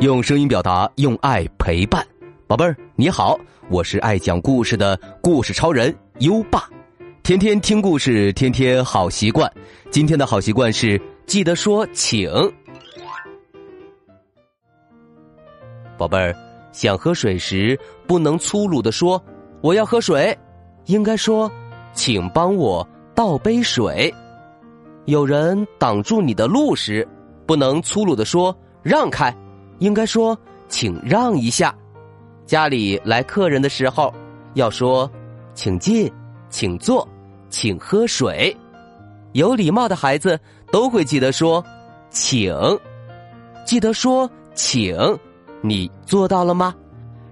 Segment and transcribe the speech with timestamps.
[0.00, 2.02] 用声音表达，用爱陪伴，
[2.46, 6.66] 宝贝儿你好，我是爱讲故事的故事超人优爸，
[7.22, 9.52] 天天听故事，天天好习惯。
[9.90, 12.30] 今天的好习惯是记得说请。
[15.98, 16.34] 宝贝儿，
[16.72, 19.22] 想喝水时不能粗鲁的说
[19.60, 20.34] 我要喝水，
[20.86, 21.52] 应该说
[21.92, 24.10] 请帮我倒杯水。
[25.04, 27.06] 有人挡住你的路时，
[27.44, 29.30] 不能粗鲁的说让开。
[29.80, 31.74] 应该说，请让一下。
[32.46, 34.14] 家里来客人的时候，
[34.54, 35.10] 要说，
[35.54, 36.10] 请进，
[36.48, 37.06] 请坐，
[37.48, 38.56] 请喝水。
[39.32, 40.38] 有礼貌的孩子
[40.72, 41.64] 都会记得说，
[42.10, 42.54] 请，
[43.66, 44.96] 记得说请。
[45.62, 46.74] 你做到了吗？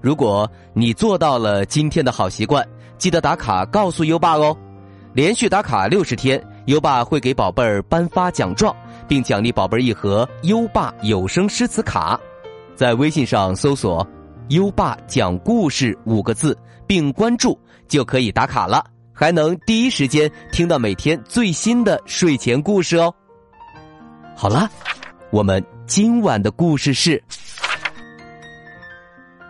[0.00, 2.66] 如果你做到了今天的好习惯，
[2.98, 4.56] 记得打卡告诉优爸哦。
[5.14, 8.76] 连续打卡六十天，优爸会给宝贝儿颁发奖状，
[9.08, 12.20] 并奖励宝贝儿一盒优爸有声诗词卡。
[12.76, 14.06] 在微信上搜索
[14.50, 23.12] “优爸讲故事”五个字，并关注就可以打卡了，还能第一时间听到每天最新的睡前故事哦。
[24.36, 24.68] 好了，
[25.30, 27.20] 我们今晚的故事是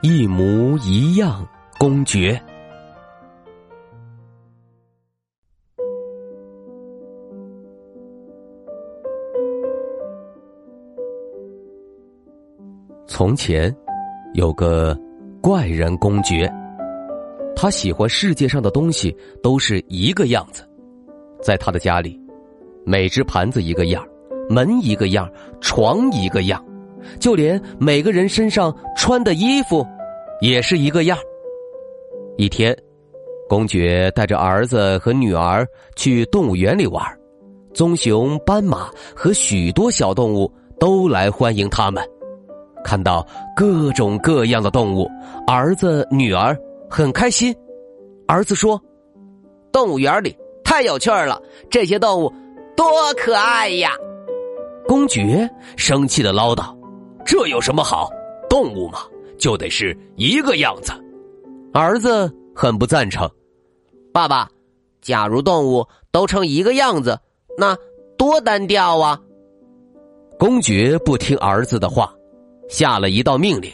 [0.00, 1.46] 一模一样
[1.78, 2.42] 公爵。
[13.20, 13.70] 从前，
[14.32, 14.98] 有个
[15.42, 16.50] 怪人公爵，
[17.54, 20.66] 他喜欢世界上的东西都是一个样子。
[21.42, 22.18] 在他的家里，
[22.82, 24.02] 每只盘子一个样，
[24.48, 26.64] 门一个样，床一个样，
[27.18, 29.86] 就连每个人身上穿的衣服
[30.40, 31.18] 也是一个样。
[32.38, 32.74] 一天，
[33.50, 37.04] 公爵带着儿子和女儿去动物园里玩，
[37.74, 42.02] 棕熊、斑马和许多小动物都来欢迎他们。
[42.82, 45.10] 看到各种各样的动物，
[45.46, 46.56] 儿子女儿
[46.88, 47.54] 很开心。
[48.26, 48.80] 儿子说
[49.72, 52.32] ：“动物园里太有趣儿了，这些动物
[52.76, 53.90] 多可爱呀！”
[54.86, 56.74] 公爵生气的唠叨
[57.24, 58.08] ：“这有什么好？
[58.48, 59.00] 动物嘛，
[59.38, 60.92] 就得是一个样子。”
[61.74, 63.28] 儿子很不赞成
[64.12, 64.48] ：“爸爸，
[65.00, 67.18] 假如动物都成一个样子，
[67.58, 67.76] 那
[68.16, 69.20] 多单调啊！”
[70.38, 72.12] 公爵不听儿子的话。
[72.70, 73.70] 下了一道命令，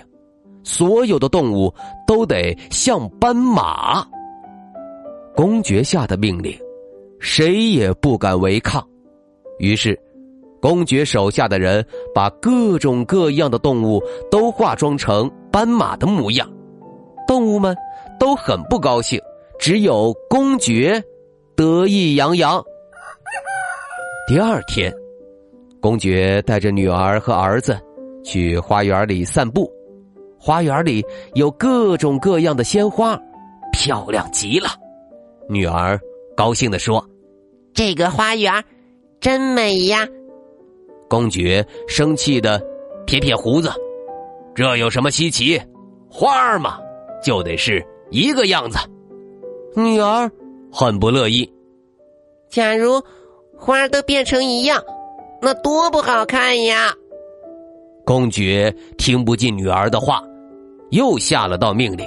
[0.65, 1.73] 所有的动物
[2.07, 4.05] 都得像斑马。
[5.35, 6.59] 公爵下的命令，
[7.21, 8.83] 谁也不敢违抗。
[9.59, 9.99] 于是，
[10.63, 16.51] 公爵手下的人把各种各样的动物都化妆成斑马的模样。
[17.29, 17.77] 动物们
[18.19, 19.21] 都很不高兴，
[19.59, 21.03] 只有公爵
[21.55, 22.65] 得意洋洋。
[24.27, 24.93] 第二天，
[25.81, 27.79] 公爵带着女儿和儿子。
[28.27, 29.71] 去花园里散步，
[30.37, 31.03] 花园里
[31.35, 33.17] 有各种各样的鲜花，
[33.73, 34.71] 漂亮极了。
[35.49, 35.97] 女儿
[36.37, 37.03] 高兴的说
[37.73, 38.53] ：“这个花园
[39.21, 40.05] 真美呀！”
[41.09, 42.61] 公爵生气的
[43.07, 43.71] 撇撇胡子
[44.57, 45.63] ：“这有什么稀奇？
[46.11, 46.81] 花儿嘛，
[47.23, 48.77] 就得是一个样子。”
[49.77, 50.29] 女儿
[50.73, 51.49] 很不乐意
[52.51, 53.01] ：“假如
[53.57, 54.83] 花都变成一样，
[55.41, 56.93] 那多不好看呀！”
[58.07, 60.23] 公爵听不进女儿的话，
[60.91, 62.07] 又下了道命令：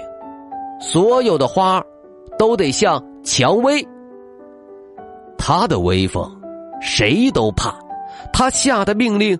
[0.80, 1.84] 所有的花
[2.38, 3.86] 都得像蔷薇。
[5.38, 6.26] 他的威风，
[6.80, 7.78] 谁都怕；
[8.32, 9.38] 他下的命令，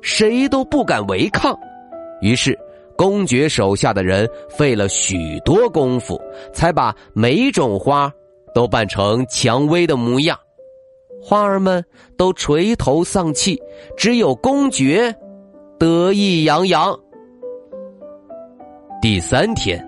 [0.00, 1.54] 谁都不敢违抗。
[2.22, 2.58] 于是，
[2.96, 6.18] 公爵手下的人费了许多功夫，
[6.54, 8.10] 才把每种花
[8.54, 10.38] 都扮成蔷薇的模样。
[11.22, 11.84] 花儿们
[12.16, 13.60] 都垂头丧气，
[13.94, 15.14] 只有公爵。
[15.78, 16.98] 得意洋洋。
[19.00, 19.80] 第三天，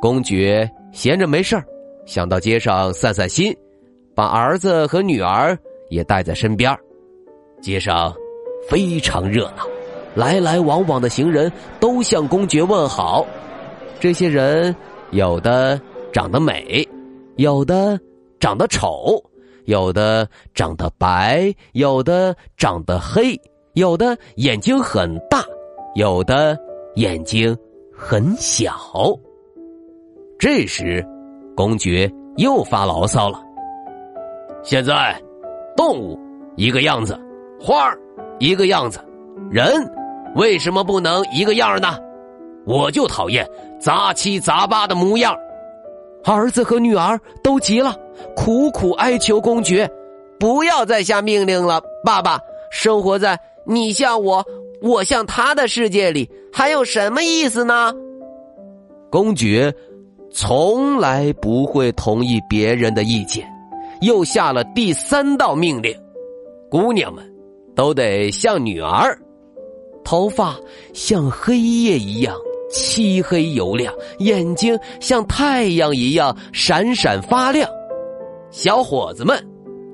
[0.00, 1.64] 公爵闲着没事儿，
[2.06, 3.52] 想到街上散散心，
[4.14, 5.58] 把儿子和女儿
[5.90, 6.72] 也带在身边。
[7.60, 8.14] 街上
[8.68, 9.66] 非常热闹，
[10.14, 11.50] 来来往往的行人
[11.80, 13.26] 都向公爵问好。
[13.98, 14.74] 这些人
[15.10, 15.80] 有的
[16.12, 16.88] 长得美，
[17.34, 17.98] 有的
[18.38, 19.20] 长得丑，
[19.64, 23.36] 有的长得白，有的长得黑。
[23.76, 25.44] 有的眼睛很大，
[25.96, 26.58] 有的
[26.94, 27.54] 眼睛
[27.94, 28.72] 很小。
[30.38, 31.06] 这时，
[31.54, 33.38] 公爵又发牢骚了
[34.64, 35.20] ：“现在，
[35.76, 36.18] 动物
[36.56, 37.20] 一个样子，
[37.60, 38.00] 花儿
[38.38, 38.98] 一个样子，
[39.50, 39.70] 人
[40.36, 41.98] 为什么不能一个样呢？
[42.64, 43.46] 我就讨厌。
[43.78, 45.36] 杂七杂八的模样。”
[46.24, 47.94] 儿子和女儿都急了，
[48.34, 49.86] 苦苦哀求公爵
[50.40, 52.40] ：“不要再下命令了，爸爸，
[52.70, 54.44] 生活在……”你像我，
[54.80, 57.92] 我像他的世界里还有什么意思呢？
[59.10, 59.74] 公爵
[60.30, 63.46] 从来不会同意别人的意见，
[64.02, 65.94] 又下了第三道命令：
[66.70, 67.24] 姑娘们
[67.74, 69.18] 都得像女儿，
[70.04, 70.56] 头发
[70.92, 72.36] 像黑夜一样
[72.70, 77.68] 漆黑油亮，眼睛像太阳一样闪闪发亮。
[78.50, 79.38] 小伙子们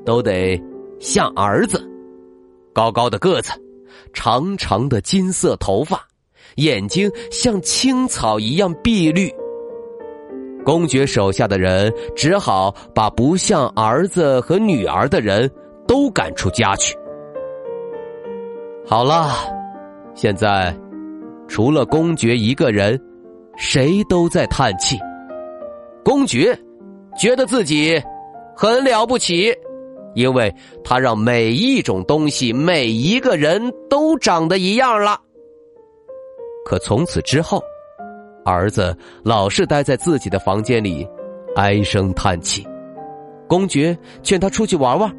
[0.05, 0.61] 都得
[0.99, 1.83] 像儿子，
[2.73, 3.53] 高高的个子。
[4.13, 6.07] 长长的金色头发，
[6.57, 9.33] 眼睛像青草一样碧绿。
[10.65, 15.51] 公爵手下的人只好把不像儿子和女儿的人
[15.89, 16.95] 都赶出家去。
[18.87, 19.31] 好了，
[20.15, 20.77] 现在
[21.49, 23.01] 除了公爵一个人，
[23.57, 24.99] 谁都在叹气。
[26.05, 26.57] 公爵
[27.19, 28.01] 觉得自己
[28.55, 29.55] 很了不起。
[30.15, 30.55] 因为
[30.85, 35.19] 他让每一种东西、每一个人都长得一样了。
[36.65, 37.63] 可从此之后，
[38.45, 41.07] 儿子老是待在自己的房间里，
[41.57, 42.67] 唉声叹气。
[43.49, 45.13] 公爵劝他出去玩玩，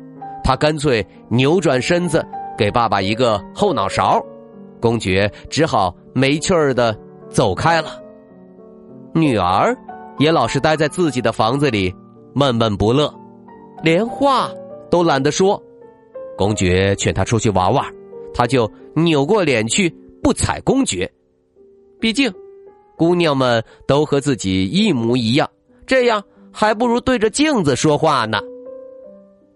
[0.44, 2.26] 他干脆扭转身子，
[2.58, 4.20] 给爸爸一个后脑勺。
[4.82, 6.98] 公爵只好没趣儿的
[7.30, 8.02] 走开了。
[9.14, 9.78] 女儿
[10.18, 11.94] 也老是待在自己的房子里，
[12.34, 13.14] 闷闷不乐，
[13.84, 14.50] 连话。
[14.94, 15.60] 都懒得说，
[16.38, 17.84] 公爵劝他出去玩玩，
[18.32, 19.90] 他就扭过脸去
[20.22, 21.12] 不睬公爵。
[22.00, 22.32] 毕竟，
[22.96, 25.50] 姑娘们都和自己一模一样，
[25.88, 28.40] 这样还不如对着镜子说话呢。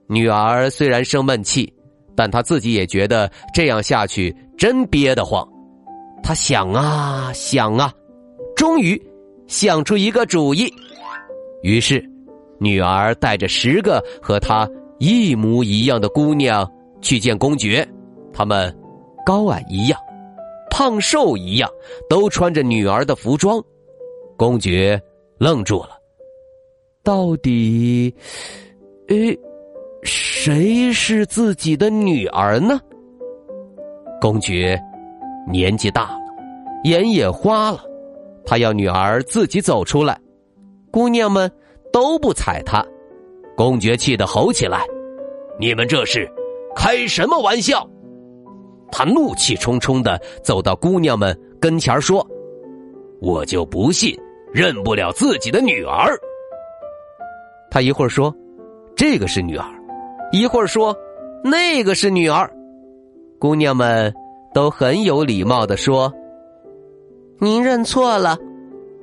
[0.07, 1.71] 女儿虽然生闷气，
[2.15, 5.47] 但她自己也觉得这样下去真憋得慌。
[6.23, 7.93] 她想啊想啊，
[8.55, 8.99] 终于
[9.45, 10.67] 想出一个主意。
[11.61, 12.03] 于是，
[12.59, 14.67] 女儿带着十个和她。
[14.99, 16.69] 一模一样的姑娘
[17.01, 17.87] 去见公爵，
[18.33, 18.75] 他们
[19.25, 19.99] 高矮一样，
[20.71, 21.69] 胖瘦一样，
[22.09, 23.63] 都穿着女儿的服装。
[24.35, 25.01] 公爵
[25.37, 25.89] 愣住了，
[27.03, 28.13] 到底，
[29.07, 29.37] 诶，
[30.03, 32.79] 谁是自己的女儿呢？
[34.19, 34.79] 公爵
[35.47, 36.19] 年纪大了，
[36.83, 37.83] 眼也花了，
[38.45, 40.19] 他要女儿自己走出来。
[40.91, 41.51] 姑娘们
[41.91, 42.85] 都不睬他。
[43.57, 44.85] 公爵气得吼起来
[45.59, 46.31] ：“你们这是
[46.75, 47.89] 开什么玩笑？”
[48.91, 52.25] 他怒气冲冲的走到姑娘们跟前说
[53.19, 54.15] ：“我就不信
[54.53, 56.15] 认不了自己的女儿。”
[57.71, 58.31] 他一会儿说
[58.95, 59.65] ：“这个是女儿。”
[60.31, 60.95] 一会儿说
[61.43, 62.47] ：“那个是女儿。”
[63.39, 64.13] 姑娘们
[64.53, 66.13] 都很有礼貌的说
[67.41, 68.37] ：“您认错了，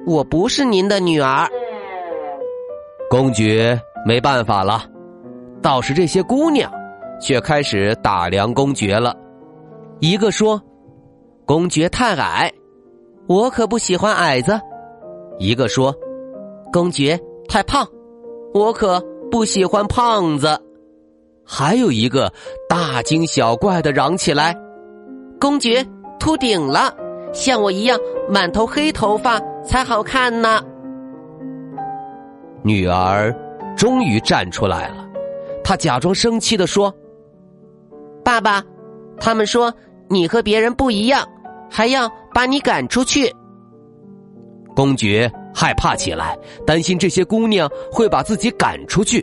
[0.06, 1.48] 我不是您的女儿。”
[3.10, 3.76] 公爵。
[4.04, 4.82] 没办法了，
[5.62, 6.70] 倒是这些姑娘，
[7.20, 9.16] 却开始打量公爵了。
[10.00, 10.60] 一个说
[11.46, 12.52] ：“公爵太矮，
[13.26, 14.60] 我可不喜欢矮子。”
[15.38, 15.94] 一个说
[16.70, 17.18] ：“公爵
[17.48, 17.86] 太胖，
[18.52, 20.60] 我可不喜欢胖子。”
[21.46, 22.30] 还有一个
[22.68, 24.54] 大惊小怪的嚷起来
[25.40, 25.84] ：“公爵
[26.18, 26.94] 秃顶了，
[27.32, 27.98] 像我一样
[28.28, 30.62] 满头黑头发才好看呢。”
[32.62, 33.34] 女儿。
[33.84, 35.06] 终于站出来了，
[35.62, 36.90] 他假装生气的说
[38.24, 38.64] ：“爸爸，
[39.20, 39.70] 他们说
[40.08, 41.22] 你和别人不一样，
[41.70, 43.30] 还要把你赶出去。”
[44.74, 46.34] 公爵害怕起来，
[46.66, 49.22] 担心这些姑娘会把自己赶出去。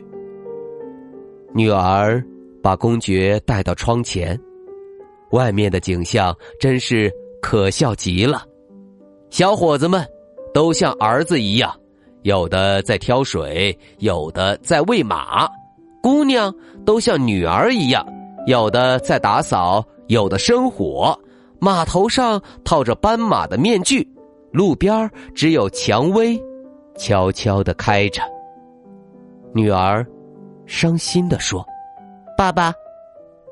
[1.56, 2.24] 女儿
[2.62, 4.40] 把公爵带到窗前，
[5.32, 8.44] 外面的景象真是可笑极了。
[9.32, 10.06] 小伙子们
[10.54, 11.76] 都像儿子一样。
[12.24, 15.50] 有的在挑水，有的在喂马，
[16.04, 16.54] 姑娘
[16.86, 18.06] 都像女儿一样，
[18.46, 21.18] 有的在打扫，有的生火。
[21.60, 24.08] 码头上套着斑马的面具，
[24.52, 26.42] 路边只有蔷薇，
[26.98, 28.22] 悄悄的开着。
[29.54, 30.06] 女儿
[30.66, 31.64] 伤心的说
[32.38, 32.74] ：“爸爸，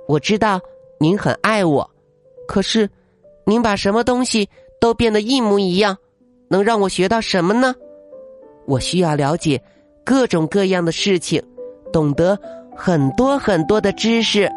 [0.08, 0.60] 我知道
[1.00, 1.88] 您很爱我，
[2.48, 2.90] 可是
[3.46, 4.50] 您把什么东西
[4.80, 5.96] 都变得一模一样，
[6.50, 7.76] 能让我学到什么呢？”
[8.70, 9.60] 我需要了解
[10.06, 11.42] 各种各样的事情，
[11.92, 12.38] 懂得
[12.76, 14.48] 很多很多的知识。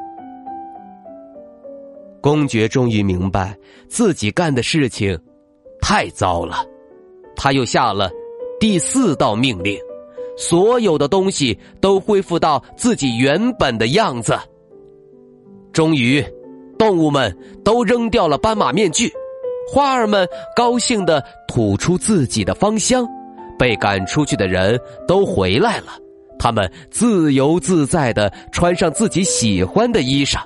[2.21, 3.57] 公爵终于明白
[3.89, 5.19] 自己干的事情
[5.81, 6.57] 太糟了，
[7.35, 8.11] 他又下了
[8.61, 9.79] 第四道命令：
[10.37, 14.39] 所有的东西都恢复到自己原本的样子。
[15.73, 16.23] 终于，
[16.79, 19.11] 动物们都扔掉了斑马面具，
[19.73, 23.09] 花儿们高兴的吐出自己的芳香。
[23.63, 24.77] 被赶出去的人
[25.07, 25.93] 都回来了，
[26.37, 30.41] 他们自由自在的穿上自己喜欢的衣裳。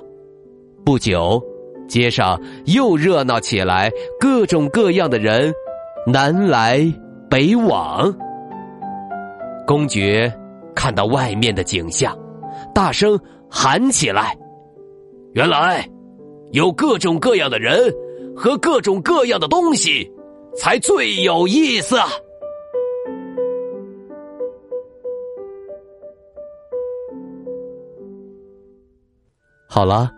[0.85, 1.41] 不久，
[1.89, 5.51] 街上又热闹起来，各种各样的人
[6.05, 6.85] 南来
[7.27, 8.15] 北往。
[9.65, 10.31] 公爵
[10.75, 12.15] 看到外面的景象，
[12.71, 13.19] 大声
[13.49, 14.37] 喊起来
[15.33, 15.83] ：“原来
[16.51, 17.91] 有各种各样的人
[18.35, 20.07] 和各种各样的东西，
[20.55, 21.97] 才最有意思！”
[29.69, 30.09] 好了，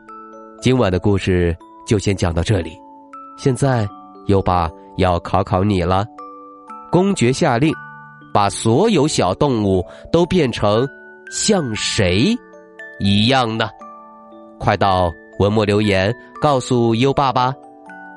[0.62, 2.78] 今晚的故事就先讲到这里。
[3.36, 3.90] 现在
[4.28, 6.06] 优爸要考考你了。
[6.92, 7.74] 公爵下令，
[8.32, 10.88] 把所有小动物都变成
[11.32, 12.38] 像谁
[13.00, 13.68] 一样呢？
[14.60, 17.52] 快到文末留言告诉优爸吧。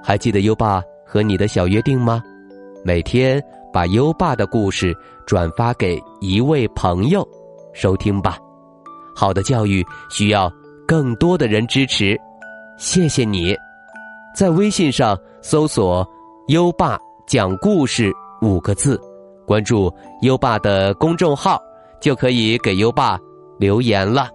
[0.05, 2.23] 还记得优爸和你的小约定吗？
[2.85, 4.95] 每天把优爸的故事
[5.27, 7.27] 转发给一位朋友
[7.73, 8.37] 收听吧。
[9.17, 10.53] 好的教育需要。
[10.87, 12.19] 更多的人支持，
[12.77, 13.57] 谢谢你！
[14.35, 16.07] 在微信上搜索
[16.49, 18.13] “优爸讲故事”
[18.43, 19.01] 五个字，
[19.47, 21.61] 关注优爸的公众号，
[22.01, 23.19] 就可以给优爸
[23.59, 24.29] 留言了。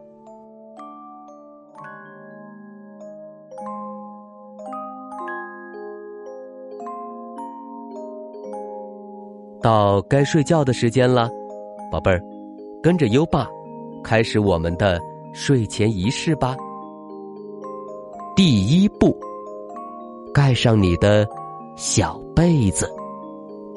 [9.62, 11.30] 到该睡觉的时间了，
[11.92, 12.22] 宝贝儿，
[12.82, 13.48] 跟着优爸，
[14.04, 15.00] 开始我们的。
[15.34, 16.56] 睡前仪式吧。
[18.36, 19.16] 第一步，
[20.34, 21.28] 盖上你的
[21.76, 22.88] 小被子，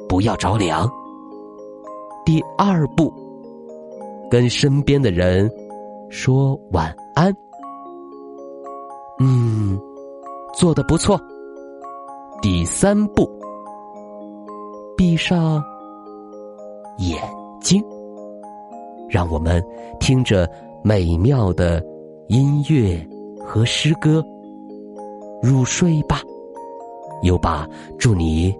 [0.07, 0.87] 不要着凉。
[2.25, 3.11] 第二步，
[4.29, 5.49] 跟身边的人
[6.09, 7.35] 说晚安。
[9.19, 9.79] 嗯，
[10.53, 11.19] 做的不错。
[12.41, 13.29] 第三步，
[14.95, 15.63] 闭上
[16.97, 17.19] 眼
[17.59, 17.83] 睛，
[19.09, 19.63] 让我们
[19.99, 20.49] 听着。
[20.83, 21.83] 美妙的
[22.27, 23.07] 音乐
[23.45, 24.23] 和诗歌，
[25.43, 26.21] 入睡吧，
[27.21, 27.67] 优爸
[27.99, 28.51] 祝你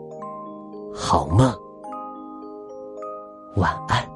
[0.93, 1.51] 好梦，
[3.55, 4.07] 晚安。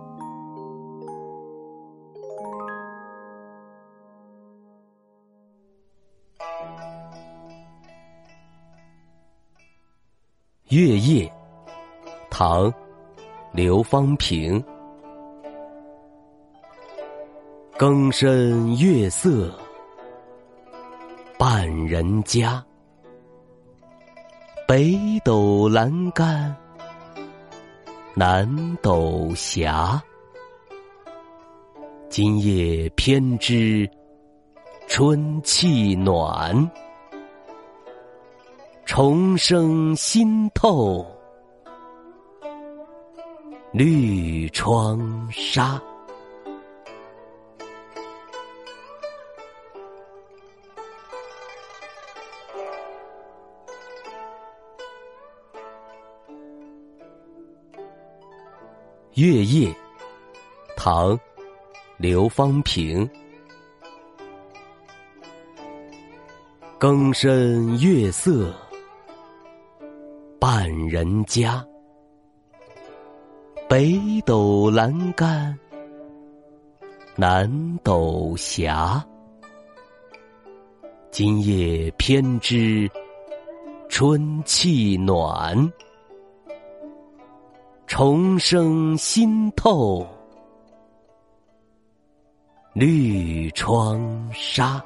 [10.70, 11.32] 月夜，
[12.30, 12.72] 唐，
[13.52, 14.64] 刘方平。
[17.78, 19.54] 更深月色
[21.38, 22.64] 半人家，
[24.66, 26.56] 北斗阑干
[28.14, 29.70] 南斗斜。
[32.10, 33.90] 今夜偏知
[34.88, 36.72] 春气暖，
[38.86, 41.06] 虫声新透
[43.74, 45.78] 绿窗纱。
[59.16, 59.74] 月夜，
[60.76, 61.18] 唐，
[61.96, 63.10] 刘方平。
[66.78, 68.54] 更深月色
[70.38, 71.66] 半人家，
[73.70, 75.58] 北斗阑干
[77.16, 77.50] 南
[77.84, 78.70] 斗斜。
[81.10, 82.92] 今夜偏知
[83.88, 85.72] 春气暖。
[87.88, 90.06] 重生，心透
[92.74, 94.84] 绿窗纱。